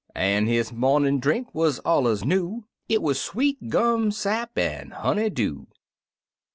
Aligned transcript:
An' 0.15 0.47
his 0.47 0.73
momin' 0.73 1.19
drink 1.19 1.53
wuz 1.53 1.73
allers 1.85 2.25
new— 2.25 2.65
It 2.89 3.03
wuz 3.03 3.19
sweet 3.21 3.69
gum 3.69 4.09
sap 4.09 4.57
an' 4.57 4.89
honey 4.89 5.29
dew! 5.29 5.67